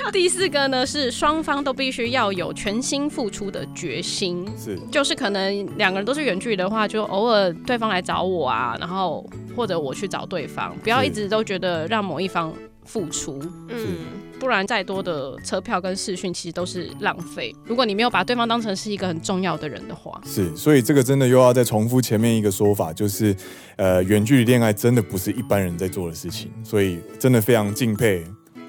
[0.02, 12.52] 好，第四个呢是双方都必须要有全心付出的决心，是，就是可能两个人都是远距离的话，就偶尔对方来找我啊，然后或者我去找对方，不要一直都觉得让某一方
[12.85, 13.98] 付出，嗯。
[14.37, 17.54] 不然再多的车票跟视讯其实都是浪费。
[17.64, 23.35] 如果你没有把对方当成是一个很重要的人的话，是，所以这个真的又要再重复前面一个说法，就是，
[23.76, 28.22] 呃，远距离恋爱真的不是一般人在做的事情，所以真的非常敬佩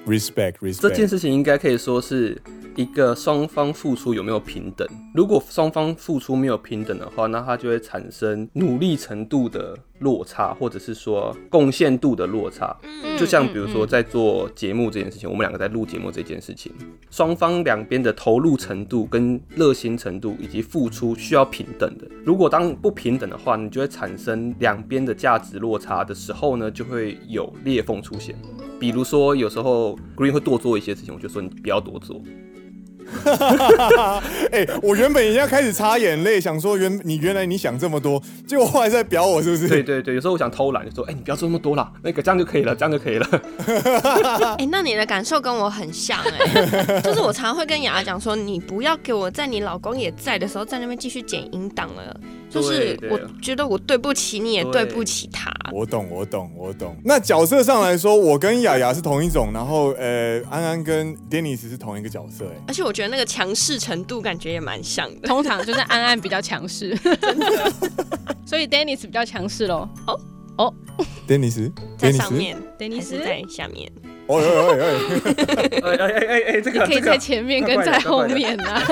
[0.06, 0.80] ，respect，respect。
[0.80, 2.40] 这件事情应该可以说是。
[2.76, 4.86] 一个双方付出有没有平等？
[5.14, 12.76] 如果双方付出没有平等的话，那它就会产生努力程度的落差，或者是说贡献度的落差。
[13.18, 16.72] 就像比如说在做节目这件事情，我们两个在录节目这件事情，
[17.10, 22.06] 双方两边的投入程度、跟热心程度以及付出需要平等的。
[22.24, 28.36] 如果当不平等的话，你就会产生两边的价值落差的时候呢，就会有裂缝出现。
[28.78, 32.20] 比如说有时候 Green 会多做一些事情，我就说你不要多做。
[34.52, 39.68] 哎，我原本已经要开始擦眼泪，想说原你原来你想这么多，结果后来在表我是不是？
[39.68, 43.26] 对对对，有时候我想偷懒，就说哎，你不要做那么多了，那个这样就可以了，这样就可以了。
[44.58, 52.16] 哎，那你的感受跟我很像哎，就是我常常会跟雅雅讲说，你不要给我在你老公也在的时候在那边继续剪音档了。
[52.48, 55.52] 就是我觉得我对不起你，也对不起他。
[55.72, 56.96] 我懂，我懂，我懂。
[57.04, 62.62] 那角色上来说，我跟雅雅是同一种，然后呃，安安跟 Dennis 是同一个角色，哎。
[62.68, 65.28] 而且我觉得那个强势程度感觉也蛮像的。
[65.28, 66.96] 通常就是安安比较强势，
[68.46, 69.86] 所以 Dennis 比较强势喽。
[70.06, 70.18] 哦
[70.56, 70.74] 哦
[71.28, 73.92] ，Dennis 在上面，Dennis 在下面。
[74.28, 74.40] 哦
[75.84, 78.82] 哎哎哎哎哎哎哎，这个可以在前面跟在后面啊，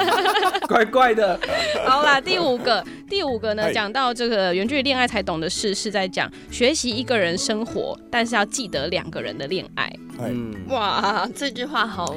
[0.68, 1.40] 怪怪的。
[1.86, 9.90] 好啦，第五个，第五个呢，讲到这个远距离恋爱才懂的事，是在讲学习一个人生活，但是要记得两个人的恋爱。
[10.20, 12.14] 嗯，哇，这句话好。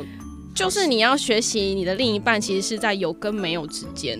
[0.53, 4.19] 就是你要学习你的另一半，其实是在有跟没有之间，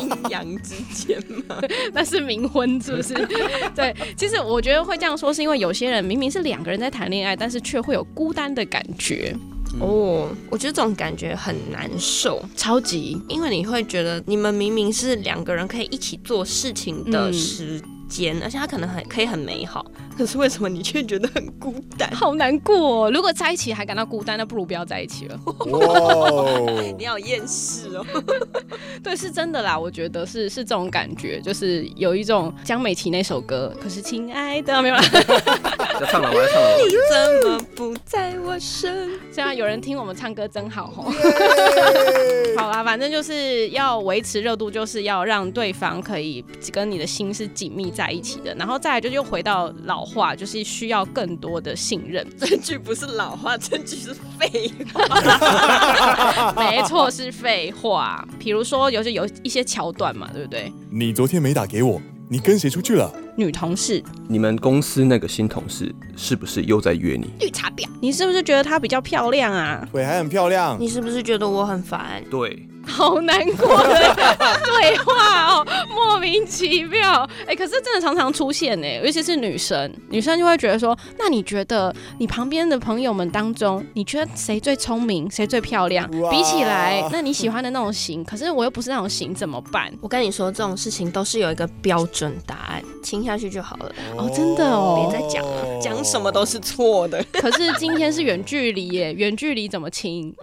[0.00, 1.60] 阴阳之间嘛？
[1.92, 3.14] 那是冥婚，是不是？
[3.74, 9.36] 对，其实我觉得会这样说，是因为有些人明明是两个人在谈恋爱，但是却会有孤单的感觉。
[9.74, 19.86] 嗯、哦，我觉得这种感觉很难受，超级，因为你会觉得你们明明是两个人可以一起做事情的时间，嗯、而且他可能很可以很美好。
[20.18, 22.10] 可是为什么你却觉得很孤单？
[22.14, 23.10] 好难过哦！
[23.10, 25.40] 如果在一起还感到孤单，那不如不要在一起了。
[25.46, 26.60] 哇，
[26.98, 28.04] 你好厌世哦！
[29.02, 33.74] 对，是真的啦，我觉得是是这种感觉，就是有一种江美琪那首歌。
[33.80, 35.02] 可是亲爱的，没有啦。
[36.00, 36.76] 要唱了，我要唱了。
[36.76, 39.10] 你怎么不在我身？
[39.32, 41.10] 这样有人听我们唱歌真好哦。
[42.58, 48.54] 好啦，反正就是要维持热度，就是要让对方可以跟你的心是紧密在一起的。
[48.56, 50.04] 然后再来就又回到老。
[50.10, 52.26] 话就是需要更多的信任。
[52.36, 56.52] 这句不是老话，这句是废话。
[56.56, 58.26] 没错，是废话。
[58.36, 60.72] 比如说，有些有一些桥段嘛，对不对？
[60.90, 63.12] 你昨天没打给我，你跟谁出去了？
[63.34, 64.00] 女同事。
[64.28, 67.28] 你们公司那个新同事是不是又在约你？
[67.40, 67.84] 绿茶婊。
[68.00, 69.84] 你是不是觉得她比较漂亮啊？
[69.90, 70.76] 腿，还很漂亮。
[70.78, 72.22] 你是不是觉得我很烦？
[72.30, 72.68] 对。
[72.86, 74.14] 好难过的
[74.64, 77.22] 对话哦，莫名其妙。
[77.42, 86.10] 哎、欸，可是真的常常出现呢，尤其是女生，女生就会觉得说，那你觉得你旁边的朋友们当中，你觉得谁最聪明，谁最漂亮？
[86.30, 89.92] 比起来，那你喜欢的那种型，可是我又不是那种型，怎么办？
[90.00, 93.92] 我跟你说，这种事情都是有一个标准答案，亲下去就好了。
[94.16, 97.24] 哦，真的哦，别再讲了，讲什么都是错的。
[97.32, 100.34] 可是今天是远距离耶，远距离怎么亲？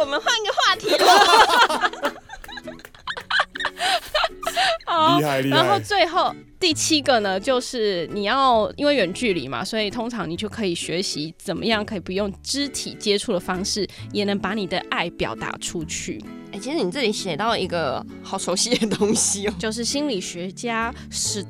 [0.00, 1.04] 哇，我们换个话题了。
[4.86, 5.56] 好，厉害厉害。
[5.56, 16.18] 然后最后第七个呢，就是你要因为远距离嘛，所以通常你就可以学习怎么样可以不用肢体接触的方式，也能把你的爱表达出去。
[16.46, 21.44] 哎、欸，其实你这里写到一个好熟悉的东西哦，就是心理学家是。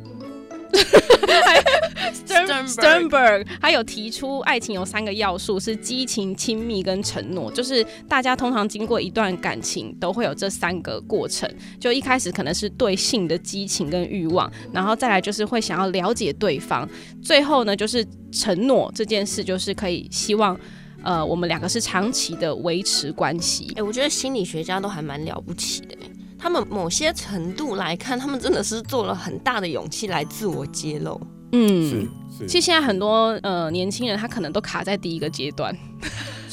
[2.66, 7.50] Sternberg 他有提出，爱情有三个要素，是激情、亲密跟承诺。
[7.50, 11.48] 就是大家通常经过一段感情，都会有这三个过程。
[11.78, 16.88] 就一开始可能是对性的激情跟欲望，然后再来就是会想要了解对方，
[17.22, 20.58] 最后呢就是承诺这件事，就是可以希望
[21.02, 23.66] 呃我们两个是长期的维持关系。
[23.70, 25.96] 哎、欸，我觉得心理学家都还蛮了不起的。
[26.40, 31.20] 他们某些程度来看，他们真的是做了很大的勇气来自我揭露。
[31.52, 32.46] 嗯，是是。
[32.46, 35.76] 其实现在很多呃年轻人，他可能都卡在第一个阶段。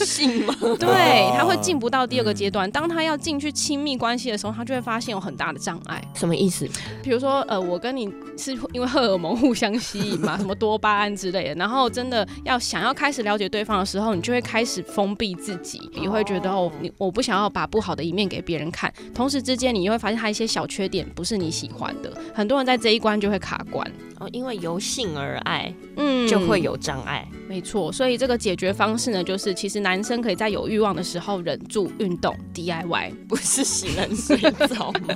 [0.06, 0.54] 信吗？
[0.80, 2.70] 对，他会进不到第二个阶段。
[2.72, 6.02] 当他要进去亲密关系的时候，他就会发现有很大的障碍。
[6.14, 6.68] 什么意思？
[7.04, 11.56] 比如说，呃，我跟你是因为荷尔蒙互相吸引嘛， 什么多巴胺之类的。
[11.56, 18.92] 然后真的要想要开始了解对方的时候，你就会开始封闭自己，你会觉得哦，你我不想要把不好的一面给别人看。
[19.14, 22.12] 同时之间，你又会发现他一些小缺点不是你喜欢的。
[22.34, 23.90] 很多人在这一关就会卡关。
[24.20, 27.28] 哦，因为由性而爱，嗯，就会有障碍。
[27.48, 35.16] 没错，所以这个解决方式呢，就是其实男生可以在有欲望的时候忍住运动 DIY，不是洗冷水澡吗？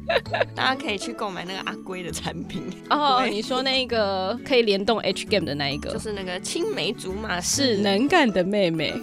[0.56, 3.24] 大家可以去购买那个阿龟的产品哦。
[3.28, 8.94] 你说那个可以联动 H game 的那一个，就是那个青梅竹马是能干的妹妹。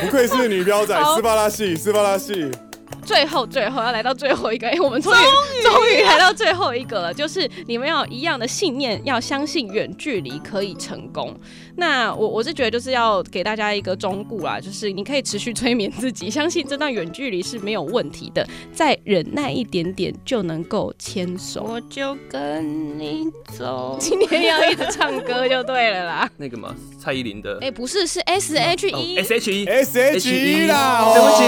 [0.00, 2.50] 不愧是女标仔，斯巴拉系，斯巴拉系。
[3.04, 11.34] 最后最后要来到最后一个，哎，我们终于终于来到最后一个了，就是你们要一样的信念，要相信远距离可以成功。
[11.76, 21.62] 那我我是觉得就是要给大家一个忠告啦，就是你可以持续催眠自己，相信这段远距离是没有问题的，再忍耐一点点就能够牵手。
[21.64, 23.26] 我就跟你
[23.56, 23.96] 走。
[24.00, 26.30] 今天要一直唱歌就对了啦。
[26.38, 27.58] 那个嘛，蔡依林的。
[27.60, 29.18] 哎，不是，是 S H E。
[29.18, 29.66] S H E。
[29.66, 31.42] S H E 啦，对不起。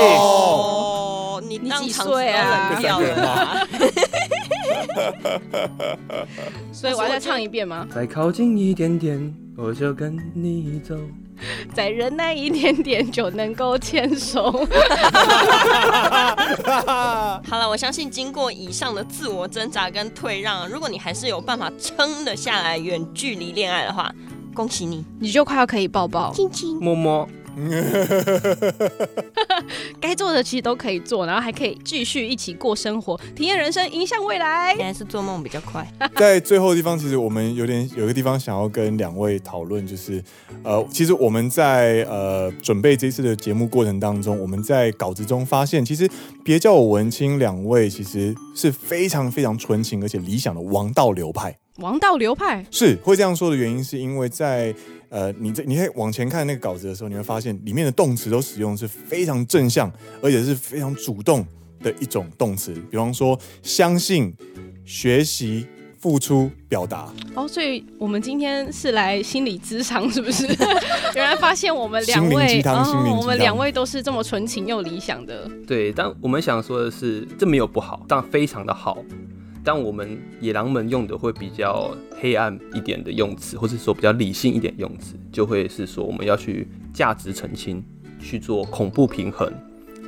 [1.77, 2.79] 哦，你你几岁啊？
[2.81, 3.67] 掉了。
[6.73, 7.87] 所以我要再唱一遍吗？
[7.95, 9.35] 再靠近一点点。
[9.59, 10.95] 我就跟你走，
[11.73, 14.51] 再忍耐一点点就能够牵手。
[17.49, 24.13] 好了，我相信经过以上的自我挣扎跟退让，如果你还是有办法撑得下来远距离恋爱的话，
[24.55, 27.27] 恭喜你，你就快要可以抱抱、亲亲、摸摸。
[29.99, 34.75] 该做的其实都可以做，然后还可以继续一起过生活，体验人生，迎向未来。
[34.77, 35.87] 现在是做梦比较快。
[36.17, 40.23] 在最后的地方，其实我们有点有一个地方想要跟两位讨论，就是
[40.63, 46.07] 呃，其实我们在呃准备这次的节目过程当中，我们在稿子中发现，其实
[46.45, 51.57] 别叫我文青两位其实是非常非常纯情而且理想的王道流派。
[51.79, 54.75] 王道流派是会这样说的原因，是因为在。
[55.09, 59.91] 呃，你这你在往前看那个稿子的时候，你会发现里面的动词都使用是非常正向，
[60.21, 61.47] 而且是非常主动
[61.81, 62.75] 的一种动词。
[62.91, 64.35] 比方说，相信、
[64.85, 65.67] 学习、
[65.99, 67.13] 付出、表达。
[67.35, 70.47] 哦，所以我们今天是来心理咨商，是不是？
[71.15, 72.63] 原来发现我们两位，
[73.17, 75.49] 我们两位都是这么纯情又理想的。
[75.67, 78.99] 对，但我们想说的是，这没有不好，但非常的好。
[79.67, 87.83] 但我们野狼们用的会比较黑暗一点的用词，或者说比较理性一点用词，就会是说我们要去价值澄清，
[88.21, 89.53] 去做恐怖平衡，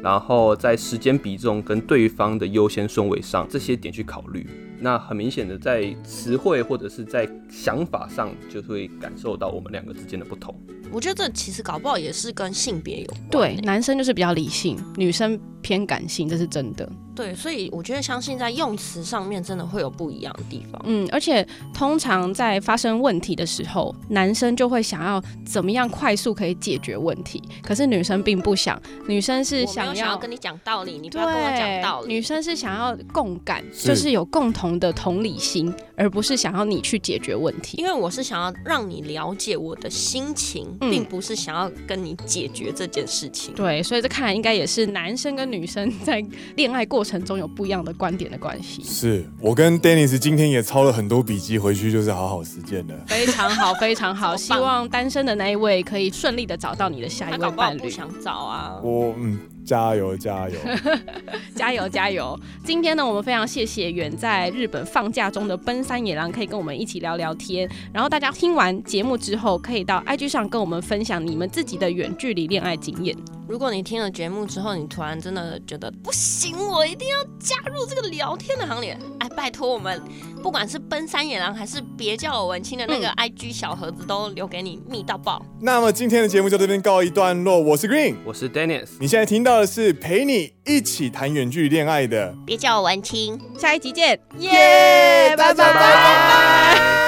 [0.00, 4.46] 然后在时间比重跟对方的优先顺位上这些点去考虑。
[4.80, 10.54] 那很明显的在词汇或者是在想法上，就会感受到我们两个之间的不同。
[10.90, 13.56] 我觉得这其实搞不好也是跟性别有关、欸。
[13.56, 16.88] 对，男生就是比较理性，女生偏感性，这是真的。
[17.14, 20.80] 对，所以我觉得相信在用词上面真的会有不一样的地方。
[20.86, 32.14] 嗯，而且通常在发生问题的时候，男生就会想要怎么样快速可以解决问题，可是女生并不想，女生是想要，想要跟你讲道理，你不要跟我讲道理。
[32.14, 37.76] 女生是想要共感，就是有共同的同理心，而不是想要你去解决问题。
[37.78, 43.54] 因为我是想要让你了解我的心情，嗯、并不是想要跟你解决这件事情。
[43.54, 46.24] 对，所以这看来应该也是男生跟女生 在
[46.56, 48.82] 恋爱过程中有不一样的观点的关系。
[48.82, 52.98] 是我跟 Dennis 今天也抄了很多笔记，回去就是好好实践的。
[53.06, 57.80] 非常好，非常好， 希望单身的那一位可以顺利的找到你的下一位伴侣。
[57.80, 59.38] 不想找啊，我嗯。
[59.68, 60.58] 加油加油
[61.54, 62.40] 加油加油！
[62.64, 67.68] 今天呢，我们非常谢谢远在日本放假中的奔山野狼，可以跟我们一起聊聊天。
[67.92, 73.14] 然后大家听完节目之后，可以到 IG 上跟我们分享你们自己的远距离恋爱经验。
[73.48, 80.02] 如果你听了节目之后，你突然真的觉得不行，我一定要加入这个聊天的行列，哎，拜托我们，
[80.42, 85.42] 不管是奔山野狼还是别叫我文青的那个 IG 小盒子，都留给你密到爆。
[85.62, 89.68] 那么今天的节目就这边告一段落，我是 Green，我是 Dennis，你现在听到的。
[89.68, 95.54] 是陪你一起谈远距离恋爱的，别叫我文青，下一集见，耶，拜拜。
[95.54, 97.07] 拜拜。